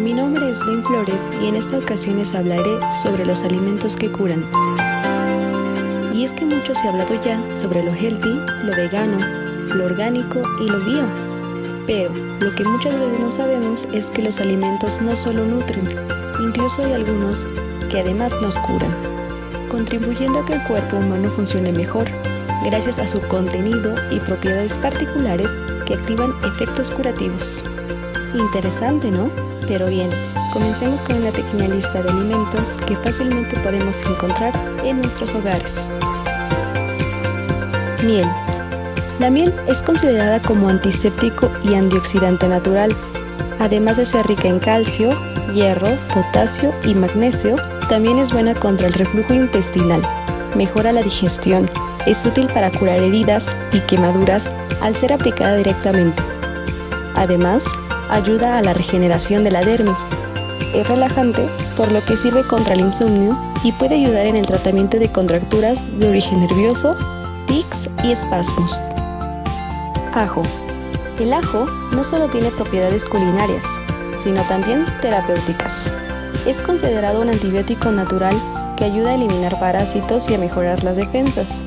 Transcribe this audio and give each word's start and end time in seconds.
Mi 0.00 0.12
nombre 0.12 0.50
es 0.50 0.64
Len 0.66 0.84
Flores 0.84 1.28
y 1.40 1.46
en 1.46 1.54
esta 1.54 1.78
ocasión 1.78 2.16
les 2.16 2.34
hablaré 2.34 2.80
sobre 3.02 3.24
los 3.24 3.44
alimentos 3.44 3.94
que 3.94 4.10
curan. 4.10 4.44
Y 6.12 6.24
es 6.24 6.32
que 6.32 6.44
mucho 6.44 6.74
se 6.74 6.88
ha 6.88 6.90
hablado 6.90 7.14
ya 7.20 7.40
sobre 7.52 7.84
lo 7.84 7.94
healthy, 7.94 8.34
lo 8.64 8.74
vegano, 8.74 9.18
lo 9.72 9.84
orgánico 9.84 10.42
y 10.60 10.68
lo 10.68 10.80
bio. 10.80 11.06
Pero 11.86 12.12
lo 12.40 12.52
que 12.56 12.64
muchas 12.64 12.98
veces 12.98 13.20
no 13.20 13.30
sabemos 13.30 13.86
es 13.92 14.10
que 14.10 14.22
los 14.22 14.40
alimentos 14.40 15.00
no 15.00 15.14
solo 15.14 15.44
nutren, 15.44 15.88
incluso 16.44 16.84
hay 16.84 16.94
algunos 16.94 17.46
que 17.88 18.00
además 18.00 18.36
nos 18.42 18.58
curan, 18.58 18.92
contribuyendo 19.70 20.40
a 20.40 20.44
que 20.44 20.54
el 20.54 20.64
cuerpo 20.64 20.96
humano 20.96 21.30
funcione 21.30 21.70
mejor, 21.70 22.08
gracias 22.64 22.98
a 22.98 23.06
su 23.06 23.20
contenido 23.28 23.94
y 24.10 24.18
propiedades 24.18 24.76
particulares 24.78 25.52
que 25.86 25.94
activan 25.94 26.32
efectos 26.44 26.90
curativos. 26.90 27.62
Interesante, 28.34 29.10
¿no? 29.10 29.30
Pero 29.66 29.88
bien, 29.88 30.10
comencemos 30.52 31.02
con 31.02 31.16
una 31.16 31.30
pequeña 31.30 31.68
lista 31.68 32.02
de 32.02 32.10
alimentos 32.10 32.76
que 32.86 32.96
fácilmente 32.96 33.58
podemos 33.60 34.00
encontrar 34.06 34.52
en 34.84 35.00
nuestros 35.00 35.34
hogares. 35.34 35.90
Miel. 38.04 38.26
La 39.20 39.30
miel 39.30 39.54
es 39.68 39.82
considerada 39.82 40.40
como 40.42 40.68
antiséptico 40.68 41.50
y 41.62 41.74
antioxidante 41.74 42.48
natural. 42.48 42.92
Además 43.60 43.98
de 43.98 44.06
ser 44.06 44.26
rica 44.26 44.48
en 44.48 44.58
calcio, 44.58 45.10
hierro, 45.52 45.88
potasio 46.12 46.74
y 46.84 46.94
magnesio, 46.94 47.54
también 47.88 48.18
es 48.18 48.32
buena 48.32 48.54
contra 48.54 48.88
el 48.88 48.94
reflujo 48.94 49.34
intestinal. 49.34 50.02
Mejora 50.56 50.92
la 50.92 51.02
digestión. 51.02 51.68
Es 52.06 52.26
útil 52.26 52.48
para 52.52 52.72
curar 52.72 52.98
heridas 52.98 53.56
y 53.72 53.78
quemaduras 53.80 54.50
al 54.80 54.96
ser 54.96 55.12
aplicada 55.12 55.56
directamente. 55.56 56.20
Además, 57.14 57.64
ayuda 58.12 58.58
a 58.58 58.62
la 58.62 58.74
regeneración 58.74 59.42
de 59.42 59.50
la 59.50 59.62
dermis. 59.62 59.98
Es 60.74 60.86
relajante, 60.86 61.48
por 61.76 61.90
lo 61.90 62.04
que 62.04 62.16
sirve 62.16 62.42
contra 62.42 62.74
el 62.74 62.80
insomnio 62.80 63.38
y 63.64 63.72
puede 63.72 63.94
ayudar 63.94 64.26
en 64.26 64.36
el 64.36 64.46
tratamiento 64.46 64.98
de 64.98 65.10
contracturas 65.10 65.82
de 65.98 66.10
origen 66.10 66.40
nervioso, 66.42 66.94
tics 67.46 67.88
y 68.04 68.12
espasmos. 68.12 68.84
Ajo. 70.12 70.42
El 71.18 71.32
ajo 71.32 71.66
no 71.94 72.04
solo 72.04 72.28
tiene 72.28 72.50
propiedades 72.50 73.04
culinarias, 73.04 73.64
sino 74.22 74.42
también 74.42 74.84
terapéuticas. 75.00 75.92
Es 76.46 76.60
considerado 76.60 77.22
un 77.22 77.30
antibiótico 77.30 77.92
natural 77.92 78.34
que 78.76 78.84
ayuda 78.84 79.10
a 79.10 79.14
eliminar 79.14 79.58
parásitos 79.58 80.28
y 80.28 80.34
a 80.34 80.38
mejorar 80.38 80.84
las 80.84 80.96
defensas. 80.96 81.62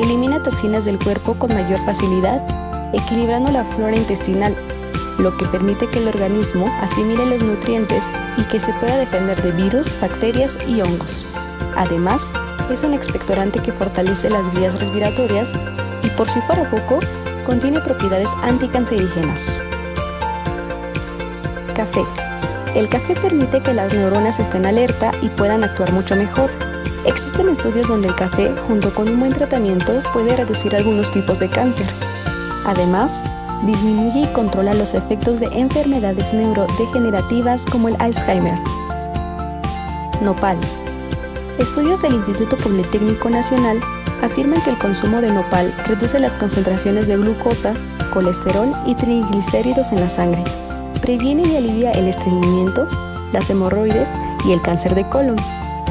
Elimina 0.00 0.42
toxinas 0.42 0.84
del 0.84 0.98
cuerpo 0.98 1.34
con 1.34 1.52
mayor 1.52 1.78
facilidad, 1.84 2.42
equilibrando 2.92 3.50
la 3.50 3.64
flora 3.64 3.96
intestinal 3.96 4.56
lo 5.20 5.36
que 5.36 5.46
permite 5.46 5.86
que 5.88 5.98
el 5.98 6.08
organismo 6.08 6.66
asimile 6.80 7.26
los 7.26 7.42
nutrientes 7.42 8.02
y 8.36 8.42
que 8.44 8.60
se 8.60 8.72
pueda 8.74 8.96
defender 8.96 9.40
de 9.42 9.52
virus, 9.52 9.94
bacterias 10.00 10.56
y 10.66 10.80
hongos. 10.80 11.26
Además, 11.76 12.30
es 12.70 12.82
un 12.82 12.94
expectorante 12.94 13.60
que 13.60 13.72
fortalece 13.72 14.30
las 14.30 14.50
vías 14.54 14.78
respiratorias 14.78 15.52
y 16.02 16.08
por 16.10 16.28
si 16.28 16.40
fuera 16.42 16.68
poco, 16.70 17.00
contiene 17.44 17.80
propiedades 17.80 18.30
anticancerígenas. 18.42 19.62
Café. 21.74 22.02
El 22.74 22.88
café 22.88 23.14
permite 23.14 23.60
que 23.62 23.74
las 23.74 23.92
neuronas 23.92 24.38
estén 24.38 24.64
alerta 24.64 25.10
y 25.22 25.28
puedan 25.30 25.64
actuar 25.64 25.92
mucho 25.92 26.14
mejor. 26.14 26.50
Existen 27.04 27.48
estudios 27.48 27.88
donde 27.88 28.08
el 28.08 28.14
café, 28.14 28.54
junto 28.68 28.94
con 28.94 29.08
un 29.08 29.18
buen 29.18 29.32
tratamiento, 29.32 30.02
puede 30.12 30.36
reducir 30.36 30.76
algunos 30.76 31.10
tipos 31.10 31.40
de 31.40 31.48
cáncer. 31.48 31.86
Además, 32.64 33.24
disminuye 33.64 34.20
y 34.20 34.26
controla 34.32 34.74
los 34.74 34.94
efectos 34.94 35.40
de 35.40 35.46
enfermedades 35.52 36.32
neurodegenerativas 36.32 37.64
como 37.66 37.88
el 37.88 37.96
Alzheimer. 37.98 38.58
Nopal. 40.22 40.58
Estudios 41.58 42.02
del 42.02 42.14
Instituto 42.14 42.56
Politécnico 42.56 43.28
Nacional 43.28 43.78
afirman 44.22 44.62
que 44.62 44.70
el 44.70 44.78
consumo 44.78 45.20
de 45.20 45.32
nopal 45.32 45.74
reduce 45.86 46.18
las 46.18 46.36
concentraciones 46.36 47.06
de 47.06 47.16
glucosa, 47.16 47.74
colesterol 48.12 48.72
y 48.86 48.94
triglicéridos 48.94 49.92
en 49.92 50.00
la 50.00 50.08
sangre. 50.08 50.42
Previene 51.00 51.48
y 51.48 51.56
alivia 51.56 51.90
el 51.92 52.08
estreñimiento, 52.08 52.86
las 53.32 53.48
hemorroides 53.50 54.10
y 54.44 54.52
el 54.52 54.60
cáncer 54.60 54.94
de 54.94 55.08
colon. 55.08 55.36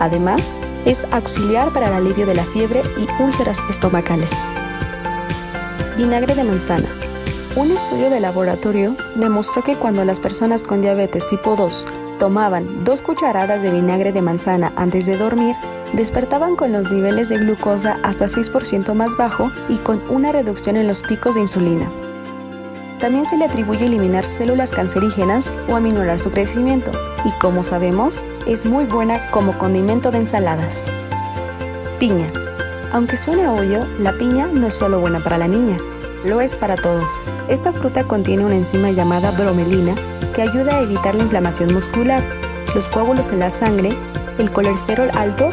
Además, 0.00 0.52
es 0.84 1.06
auxiliar 1.10 1.72
para 1.72 1.88
el 1.88 1.94
alivio 1.94 2.26
de 2.26 2.34
la 2.34 2.44
fiebre 2.44 2.82
y 2.96 3.22
úlceras 3.22 3.60
estomacales. 3.70 4.32
Vinagre 5.96 6.34
de 6.34 6.44
manzana. 6.44 7.01
Un 7.54 7.70
estudio 7.70 8.08
de 8.08 8.18
laboratorio 8.18 8.96
demostró 9.14 9.62
que 9.62 9.76
cuando 9.76 10.06
las 10.06 10.20
personas 10.20 10.62
con 10.62 10.80
diabetes 10.80 11.26
tipo 11.26 11.54
2 11.54 11.84
tomaban 12.18 12.82
dos 12.82 13.02
cucharadas 13.02 13.60
de 13.60 13.70
vinagre 13.70 14.10
de 14.10 14.22
manzana 14.22 14.72
antes 14.74 15.04
de 15.04 15.18
dormir, 15.18 15.54
despertaban 15.92 16.56
con 16.56 16.72
los 16.72 16.90
niveles 16.90 17.28
de 17.28 17.36
glucosa 17.36 17.98
hasta 18.02 18.24
6% 18.24 18.94
más 18.94 19.18
bajo 19.18 19.52
y 19.68 19.76
con 19.76 20.00
una 20.08 20.32
reducción 20.32 20.78
en 20.78 20.88
los 20.88 21.02
picos 21.02 21.34
de 21.34 21.42
insulina. 21.42 21.90
También 22.98 23.26
se 23.26 23.36
le 23.36 23.44
atribuye 23.44 23.84
eliminar 23.84 24.24
células 24.24 24.70
cancerígenas 24.70 25.52
o 25.68 25.76
aminorar 25.76 26.20
su 26.20 26.30
crecimiento, 26.30 26.90
y 27.26 27.32
como 27.32 27.64
sabemos, 27.64 28.24
es 28.46 28.64
muy 28.64 28.86
buena 28.86 29.30
como 29.30 29.58
condimento 29.58 30.10
de 30.10 30.18
ensaladas. 30.18 30.90
Piña. 31.98 32.28
Aunque 32.92 33.18
suene 33.18 33.46
obvio, 33.48 33.86
la 33.98 34.12
piña 34.12 34.46
no 34.46 34.68
es 34.68 34.74
solo 34.74 35.00
buena 35.00 35.20
para 35.20 35.38
la 35.38 35.48
niña, 35.48 35.78
lo 36.24 36.40
es 36.40 36.54
para 36.54 36.76
todos. 36.76 37.10
Esta 37.48 37.72
fruta 37.72 38.04
contiene 38.04 38.44
una 38.44 38.56
enzima 38.56 38.90
llamada 38.90 39.30
bromelina 39.30 39.94
que 40.34 40.42
ayuda 40.42 40.76
a 40.76 40.82
evitar 40.82 41.14
la 41.14 41.24
inflamación 41.24 41.72
muscular, 41.72 42.22
los 42.74 42.88
coágulos 42.88 43.30
en 43.32 43.40
la 43.40 43.50
sangre, 43.50 43.90
el 44.38 44.50
colesterol 44.50 45.10
alto 45.14 45.52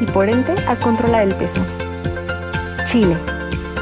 y 0.00 0.06
por 0.06 0.28
ende 0.28 0.54
a 0.66 0.76
controlar 0.76 1.22
el 1.22 1.34
peso. 1.34 1.60
Chile. 2.84 3.16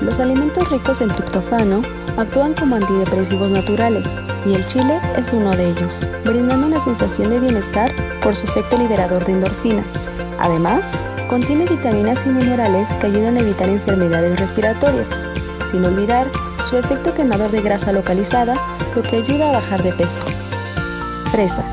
Los 0.00 0.20
alimentos 0.20 0.70
ricos 0.70 1.00
en 1.00 1.08
triptofano 1.08 1.82
actúan 2.16 2.54
como 2.54 2.76
antidepresivos 2.76 3.50
naturales 3.50 4.20
y 4.46 4.54
el 4.54 4.64
chile 4.66 5.00
es 5.16 5.32
uno 5.32 5.50
de 5.56 5.70
ellos, 5.70 6.08
brindando 6.24 6.66
una 6.66 6.80
sensación 6.80 7.30
de 7.30 7.40
bienestar 7.40 7.92
por 8.22 8.36
su 8.36 8.46
efecto 8.46 8.78
liberador 8.78 9.24
de 9.24 9.32
endorfinas. 9.32 10.08
Además, 10.38 10.92
contiene 11.28 11.66
vitaminas 11.66 12.24
y 12.26 12.28
minerales 12.28 12.94
que 12.96 13.06
ayudan 13.08 13.36
a 13.36 13.40
evitar 13.40 13.68
enfermedades 13.68 14.38
respiratorias, 14.38 15.26
sin 15.70 15.84
olvidar 15.84 16.30
su 16.58 16.76
efecto 16.76 17.14
quemador 17.14 17.50
de 17.50 17.62
grasa 17.62 17.92
localizada, 17.92 18.54
lo 18.94 19.02
que 19.02 19.16
ayuda 19.16 19.50
a 19.50 19.52
bajar 19.52 19.82
de 19.82 19.92
peso. 19.92 20.22
Fresa. 21.30 21.64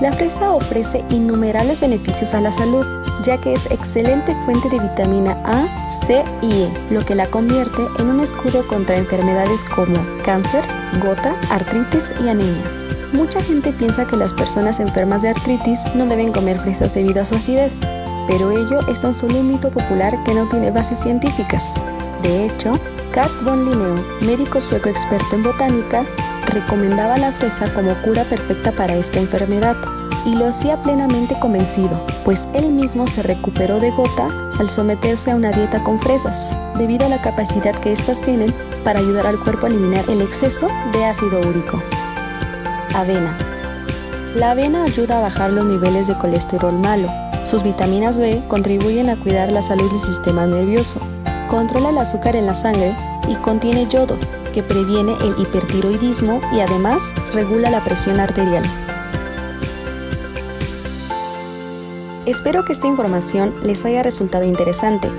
La 0.00 0.12
fresa 0.12 0.50
ofrece 0.50 1.04
innumerables 1.08 1.80
beneficios 1.80 2.34
a 2.34 2.40
la 2.40 2.52
salud, 2.52 2.84
ya 3.22 3.38
que 3.38 3.54
es 3.54 3.66
excelente 3.70 4.34
fuente 4.44 4.68
de 4.68 4.78
vitamina 4.78 5.38
A, 5.44 5.66
C 6.06 6.22
y 6.42 6.64
E, 6.64 6.70
lo 6.90 7.04
que 7.04 7.14
la 7.14 7.26
convierte 7.26 7.86
en 7.98 8.08
un 8.08 8.20
escudo 8.20 8.66
contra 8.66 8.98
enfermedades 8.98 9.64
como 9.64 9.94
cáncer, 10.24 10.62
gota, 11.02 11.34
artritis 11.50 12.12
y 12.22 12.28
anemia. 12.28 12.62
Mucha 13.12 13.40
gente 13.40 13.72
piensa 13.72 14.06
que 14.06 14.16
las 14.16 14.34
personas 14.34 14.80
enfermas 14.80 15.22
de 15.22 15.30
artritis 15.30 15.80
no 15.94 16.04
deben 16.04 16.32
comer 16.32 16.58
fresas 16.58 16.92
debido 16.92 17.22
a 17.22 17.24
su 17.24 17.36
acidez, 17.36 17.80
pero 18.28 18.50
ello 18.50 18.80
es 18.88 19.00
tan 19.00 19.14
solo 19.14 19.38
un 19.38 19.48
mito 19.48 19.70
popular 19.70 20.12
que 20.24 20.34
no 20.34 20.46
tiene 20.46 20.70
bases 20.70 21.00
científicas. 21.00 21.80
De 22.22 22.44
hecho, 22.46 22.72
Kat 23.16 23.32
von 23.44 23.64
Linneo, 23.64 23.94
médico 24.26 24.60
sueco 24.60 24.90
experto 24.90 25.36
en 25.36 25.42
botánica, 25.42 26.04
recomendaba 26.52 27.16
la 27.16 27.32
fresa 27.32 27.72
como 27.72 27.94
cura 28.02 28.24
perfecta 28.24 28.72
para 28.72 28.94
esta 28.94 29.18
enfermedad 29.18 29.74
y 30.26 30.36
lo 30.36 30.44
hacía 30.44 30.82
plenamente 30.82 31.34
convencido, 31.40 31.98
pues 32.26 32.46
él 32.52 32.72
mismo 32.72 33.06
se 33.06 33.22
recuperó 33.22 33.80
de 33.80 33.90
gota 33.90 34.28
al 34.58 34.68
someterse 34.68 35.30
a 35.30 35.36
una 35.36 35.50
dieta 35.50 35.82
con 35.82 35.98
fresas, 35.98 36.54
debido 36.76 37.06
a 37.06 37.08
la 37.08 37.22
capacidad 37.22 37.74
que 37.76 37.94
éstas 37.94 38.20
tienen 38.20 38.54
para 38.84 38.98
ayudar 38.98 39.26
al 39.26 39.40
cuerpo 39.40 39.64
a 39.64 39.70
eliminar 39.70 40.04
el 40.10 40.20
exceso 40.20 40.66
de 40.92 41.06
ácido 41.06 41.40
úrico. 41.40 41.82
Avena. 42.94 43.34
La 44.34 44.50
avena 44.50 44.82
ayuda 44.82 45.16
a 45.16 45.22
bajar 45.22 45.54
los 45.54 45.64
niveles 45.64 46.06
de 46.06 46.18
colesterol 46.18 46.78
malo. 46.80 47.08
Sus 47.44 47.62
vitaminas 47.62 48.20
B 48.20 48.42
contribuyen 48.46 49.08
a 49.08 49.16
cuidar 49.16 49.52
la 49.52 49.62
salud 49.62 49.90
del 49.90 50.00
sistema 50.00 50.44
nervioso 50.44 51.00
controla 51.48 51.90
el 51.90 51.98
azúcar 51.98 52.36
en 52.36 52.46
la 52.46 52.54
sangre 52.54 52.94
y 53.28 53.34
contiene 53.36 53.86
yodo, 53.86 54.18
que 54.52 54.62
previene 54.62 55.14
el 55.20 55.40
hipertiroidismo 55.40 56.40
y 56.52 56.60
además 56.60 57.12
regula 57.32 57.70
la 57.70 57.82
presión 57.84 58.20
arterial. 58.20 58.64
Espero 62.26 62.64
que 62.64 62.72
esta 62.72 62.88
información 62.88 63.54
les 63.62 63.84
haya 63.84 64.02
resultado 64.02 64.44
interesante 64.44 65.10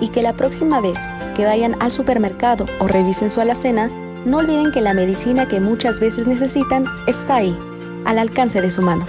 y 0.00 0.08
que 0.08 0.22
la 0.22 0.34
próxima 0.34 0.80
vez 0.80 0.98
que 1.34 1.44
vayan 1.44 1.76
al 1.80 1.90
supermercado 1.90 2.66
o 2.78 2.86
revisen 2.86 3.30
su 3.30 3.40
alacena, 3.40 3.88
no 4.24 4.38
olviden 4.38 4.72
que 4.72 4.80
la 4.80 4.94
medicina 4.94 5.48
que 5.48 5.60
muchas 5.60 6.00
veces 6.00 6.26
necesitan 6.26 6.84
está 7.06 7.36
ahí, 7.36 7.58
al 8.04 8.18
alcance 8.18 8.60
de 8.60 8.70
su 8.70 8.82
mano. 8.82 9.06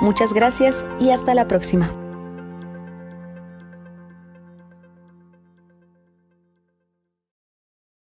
Muchas 0.00 0.32
gracias 0.32 0.84
y 1.00 1.10
hasta 1.10 1.34
la 1.34 1.48
próxima. 1.48 1.90